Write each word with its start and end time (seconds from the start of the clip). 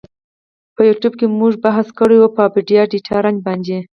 په 0.75 0.81
یوټیو 0.87 1.17
کی 1.19 1.25
مونږ 1.37 1.53
بحث 1.65 1.87
کړی 1.99 2.17
وه 2.19 2.29
په 2.35 2.41
آپډا 2.47 2.81
ډیټا 2.91 3.15
رنج 3.25 3.39
باندی. 3.45 3.77